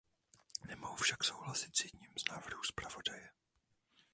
Nemohu 0.67 0.95
však 0.95 1.23
souhlasit 1.23 1.75
s 1.77 1.83
jedním 1.83 2.11
z 2.17 2.29
návrhů 2.31 2.63
zpravodaje. 2.63 3.29